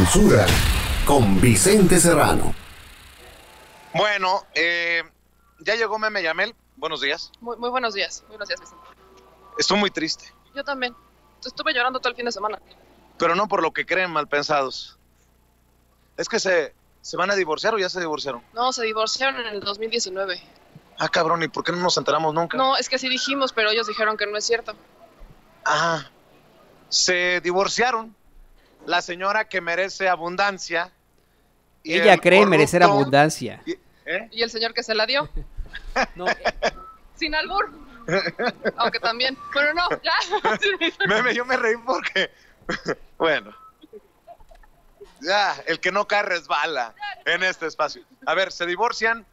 [0.00, 0.46] censura
[1.04, 2.54] con Vicente Serrano.
[3.92, 5.02] Bueno, eh,
[5.58, 6.54] ya llegó Meme Yamel.
[6.76, 7.30] Buenos días.
[7.40, 8.22] Muy, muy buenos días.
[8.22, 8.82] Muy buenos días, Vicente.
[9.58, 10.94] Estoy muy triste, Yo también.
[11.44, 12.58] Estuve llorando todo el fin de semana.
[13.18, 14.98] pero no por lo que creen mal pensados.
[16.16, 18.42] Es que se, se van a divorciar o ya se divorciaron.
[18.54, 20.40] No, se divorciaron en el 2019.
[20.98, 22.56] Ah, cabrón, ¿y por qué no nos enteramos nunca?
[22.56, 24.74] No, es que sí dijimos, pero ellos dijeron que no es cierto.
[25.66, 26.06] Ah,
[26.88, 28.16] se divorciaron.
[28.86, 30.90] La señora que merece abundancia.
[31.82, 33.62] y Ella el cree merecer abundancia.
[33.66, 33.72] y-
[34.06, 34.28] ¿eh?
[34.32, 35.28] Y el señor que se la dio,
[36.14, 36.26] No,
[37.16, 37.70] sin albur.
[38.76, 39.36] Aunque también.
[39.52, 40.12] Pero no, ya.
[41.06, 42.30] Meme, yo me reí porque.
[43.18, 43.54] bueno.
[45.20, 46.94] Ya, el que no cae resbala
[47.26, 48.02] en este espacio.
[48.26, 49.26] A ver, se divorcian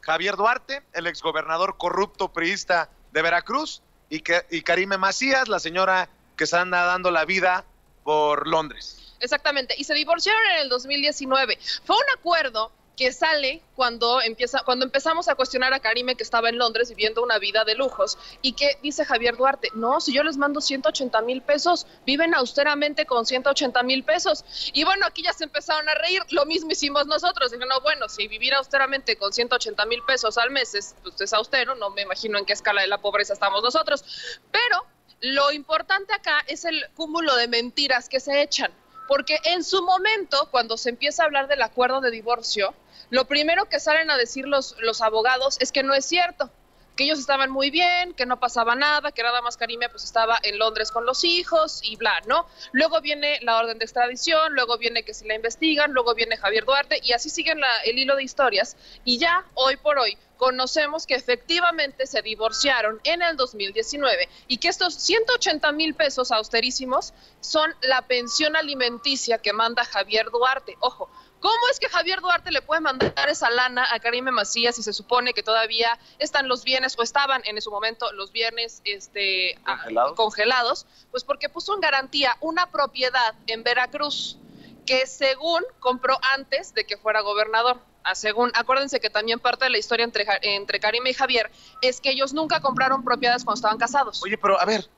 [0.00, 6.08] Javier Duarte, el exgobernador corrupto priista de Veracruz, y, que, y Karime Macías, la señora
[6.36, 7.64] que se anda dando la vida
[8.04, 9.14] por Londres.
[9.20, 9.74] Exactamente.
[9.76, 11.58] Y se divorciaron en el 2019.
[11.84, 16.48] Fue un acuerdo que sale cuando empieza cuando empezamos a cuestionar a Karime que estaba
[16.48, 20.22] en Londres viviendo una vida de lujos y que dice Javier Duarte, no, si yo
[20.22, 24.44] les mando 180 mil pesos, viven austeramente con 180 mil pesos.
[24.72, 28.08] Y bueno, aquí ya se empezaron a reír, lo mismo hicimos nosotros, dijeron, no, bueno,
[28.08, 32.02] si vivir austeramente con 180 mil pesos al mes es, pues, es austero, no me
[32.02, 34.04] imagino en qué escala de la pobreza estamos nosotros,
[34.52, 34.86] pero
[35.20, 38.72] lo importante acá es el cúmulo de mentiras que se echan.
[39.06, 42.74] Porque en su momento, cuando se empieza a hablar del acuerdo de divorcio,
[43.10, 46.50] lo primero que salen a decir los, los abogados es que no es cierto,
[46.96, 50.38] que ellos estaban muy bien, que no pasaba nada, que nada más Karime pues estaba
[50.42, 52.46] en Londres con los hijos y bla, ¿no?
[52.72, 56.64] Luego viene la orden de extradición, luego viene que si la investigan, luego viene Javier
[56.64, 61.06] Duarte y así siguen la- el hilo de historias y ya hoy por hoy conocemos
[61.06, 67.74] que efectivamente se divorciaron en el 2019 y que estos 180 mil pesos austerísimos son
[67.82, 70.76] la pensión alimenticia que manda Javier Duarte.
[70.80, 71.08] Ojo,
[71.44, 74.94] ¿cómo es que Javier Duarte le puede mandar esa lana a Karime Macías si se
[74.94, 79.84] supone que todavía están los bienes o estaban en su momento los bienes este, a-
[80.16, 80.86] ¿Congelados?
[81.10, 84.38] Pues porque puso en garantía una propiedad en Veracruz
[84.86, 87.78] que según compró antes de que fuera gobernador.
[88.04, 91.50] A según, acuérdense que también parte de la historia entre, entre Karime y Javier
[91.82, 94.22] es que ellos nunca compraron propiedades cuando estaban casados.
[94.22, 94.88] Oye, pero a ver,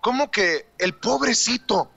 [0.00, 1.90] ¿cómo que el pobrecito,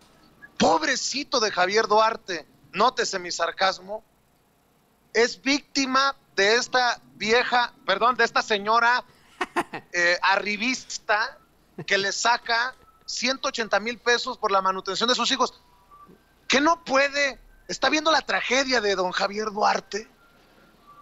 [0.57, 4.03] pobrecito de Javier Duarte, nótese mi sarcasmo,
[5.13, 9.03] es víctima de esta vieja, perdón, de esta señora
[9.93, 11.37] eh, arribista
[11.85, 12.75] que le saca
[13.05, 15.53] 180 mil pesos por la manutención de sus hijos?
[16.47, 17.39] ¿Qué no puede?
[17.67, 20.07] ¿Está viendo la tragedia de don Javier Duarte?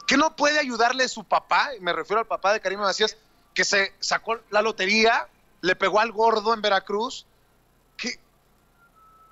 [0.07, 1.69] ¿Qué no puede ayudarle su papá?
[1.79, 3.17] Me refiero al papá de Karim Macías,
[3.53, 5.27] que se sacó la lotería,
[5.61, 7.25] le pegó al gordo en Veracruz.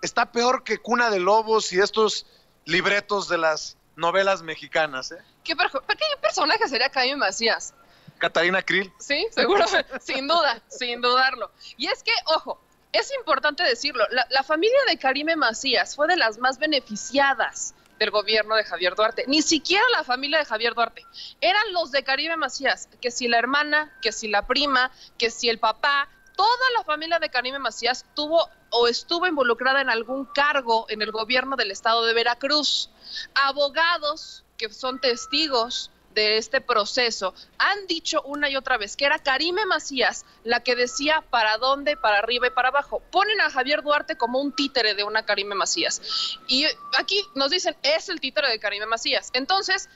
[0.01, 2.25] Está peor que Cuna de Lobos y estos
[2.65, 5.17] libretos de las novelas mexicanas, ¿eh?
[5.43, 7.73] ¿Qué, ¿Qué personaje sería Karime Macías?
[8.17, 8.91] Catarina Krill.
[8.99, 9.65] Sí, seguro,
[10.01, 11.51] sin duda, sin dudarlo.
[11.77, 12.61] Y es que, ojo,
[12.91, 18.11] es importante decirlo, la, la familia de Karime Macías fue de las más beneficiadas del
[18.11, 19.25] gobierno de Javier Duarte.
[19.27, 21.05] Ni siquiera la familia de Javier Duarte.
[21.41, 25.49] Eran los de Karime Macías, que si la hermana, que si la prima, que si
[25.49, 30.85] el papá, toda la familia de Karime Macías tuvo o estuvo involucrada en algún cargo
[30.87, 32.89] en el gobierno del estado de Veracruz.
[33.35, 39.19] Abogados que son testigos de este proceso han dicho una y otra vez que era
[39.19, 43.01] Karime Macías la que decía para dónde, para arriba y para abajo.
[43.11, 46.39] Ponen a Javier Duarte como un títere de una Karime Macías.
[46.47, 46.65] Y
[46.97, 49.29] aquí nos dicen, es el títere de Karime Macías.
[49.33, 49.89] Entonces,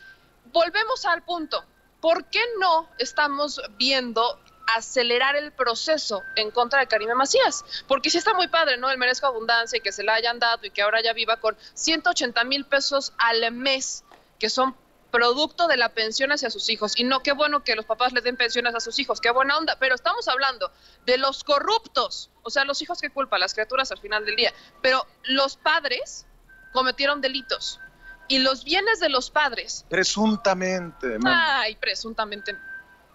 [0.51, 1.63] volvemos al punto.
[2.01, 7.63] ¿Por qué no estamos viendo acelerar el proceso en contra de Karime Macías?
[7.87, 8.89] Porque sí está muy padre, ¿no?
[8.89, 11.57] El merezco abundancia y que se la hayan dado y que ahora ya viva con
[11.73, 14.03] 180 mil pesos al mes,
[14.39, 14.75] que son
[15.13, 16.93] producto de la pensión hacia sus hijos.
[16.97, 19.57] Y no, qué bueno que los papás les den pensiones a sus hijos, qué buena
[19.57, 20.71] onda, pero estamos hablando
[21.05, 24.51] de los corruptos, o sea, los hijos que culpa, las criaturas al final del día,
[24.81, 26.25] pero los padres
[26.71, 27.79] cometieron delitos
[28.27, 31.19] y los bienes de los padres Presuntamente.
[31.19, 31.33] man.
[31.35, 32.57] Ay, presuntamente.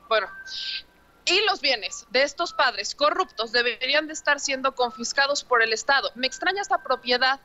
[0.09, 0.29] Bueno.
[1.31, 6.11] Y los bienes de estos padres corruptos deberían de estar siendo confiscados por el Estado.
[6.15, 7.41] Me extraña esta propiedad,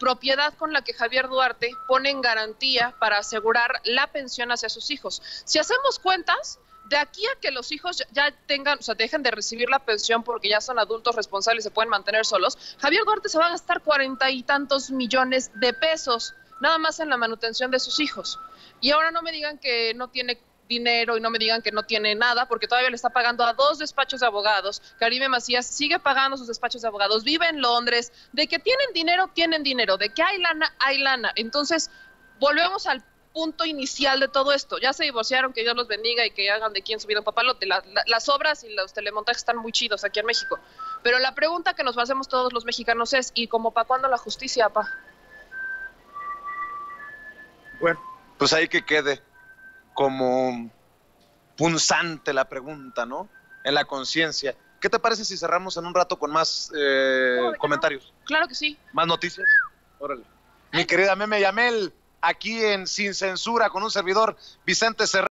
[0.00, 4.90] propiedad con la que Javier Duarte pone en garantía para asegurar la pensión hacia sus
[4.90, 5.22] hijos.
[5.44, 9.30] Si hacemos cuentas, de aquí a que los hijos ya tengan, o sea, dejen de
[9.30, 13.28] recibir la pensión porque ya son adultos responsables y se pueden mantener solos, Javier Duarte
[13.28, 17.70] se va a gastar cuarenta y tantos millones de pesos nada más en la manutención
[17.70, 18.40] de sus hijos.
[18.80, 20.40] Y ahora no me digan que no tiene
[20.70, 23.52] dinero y no me digan que no tiene nada, porque todavía le está pagando a
[23.52, 24.80] dos despachos de abogados.
[24.98, 28.12] Karime Macías sigue pagando sus despachos de abogados, vive en Londres.
[28.32, 29.98] De que tienen dinero, tienen dinero.
[29.98, 31.32] De que hay lana, hay lana.
[31.34, 31.90] Entonces,
[32.38, 34.78] volvemos al punto inicial de todo esto.
[34.78, 37.24] Ya se divorciaron, que Dios los bendiga y que hagan de quien su vida un
[37.24, 37.66] papalote.
[37.66, 40.58] las obras y los telemontajes están muy chidos aquí en México.
[41.02, 44.18] Pero la pregunta que nos hacemos todos los mexicanos es, ¿y cómo para cuándo la
[44.18, 44.88] justicia, pa?
[47.80, 48.00] Bueno,
[48.38, 49.20] pues ahí que quede
[50.00, 50.70] como
[51.58, 53.28] punzante la pregunta, ¿no?
[53.64, 54.56] En la conciencia.
[54.80, 58.10] ¿Qué te parece si cerramos en un rato con más eh, comentarios?
[58.24, 58.78] Claro que sí.
[58.94, 59.46] ¿Más noticias?
[59.98, 60.22] Órale.
[60.72, 61.92] Mi querida Meme Yamel,
[62.22, 65.28] aquí en Sin Censura con un servidor Vicente Serrano.